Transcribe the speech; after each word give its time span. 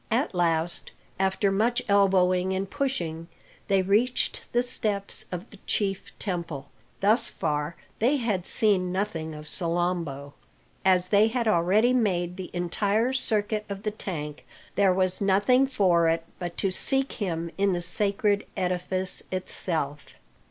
At 0.09 0.33
last, 0.33 0.89
after 1.19 1.51
much 1.51 1.79
elbowing 1.87 2.53
and 2.53 2.67
pushing, 2.67 3.27
they 3.67 3.83
reached 3.83 4.51
the 4.51 4.63
steps 4.63 5.27
of 5.31 5.47
the 5.51 5.59
chief 5.67 6.17
temple. 6.17 6.69
Thus 7.01 7.29
far 7.29 7.75
they 7.99 8.17
had 8.17 8.47
seen 8.47 8.91
nothing 8.91 9.35
of 9.35 9.45
Salambo. 9.47 10.33
As 10.83 11.09
they 11.09 11.27
had 11.27 11.47
already 11.47 11.93
made 11.93 12.35
the 12.35 12.49
entire 12.51 13.13
circuit 13.13 13.63
of 13.69 13.83
the 13.83 13.91
tank, 13.91 14.43
there 14.73 14.91
was 14.91 15.21
nothing 15.21 15.67
for 15.67 16.07
it 16.09 16.25
but 16.39 16.57
to 16.57 16.71
seek 16.71 17.11
him 17.11 17.51
in 17.55 17.73
the 17.73 17.79
sacred 17.81 18.47
edifice 18.57 19.21
itself. 19.31 20.15